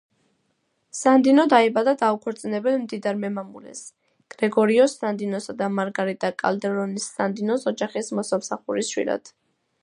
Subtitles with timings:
[0.99, 3.83] სანდინო დაიბადა დაუქორწინებელ მდიდარ მემამულეს,
[4.35, 9.33] გრეგორიო სანდინოსა და მარგარიტა კალდერონის, სანდინოს ოჯახის მოსამსახურის, შვილად.